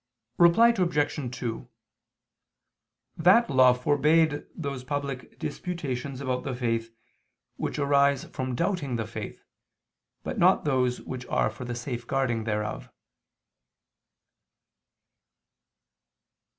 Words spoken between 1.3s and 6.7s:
2: That law forbade those public disputations about the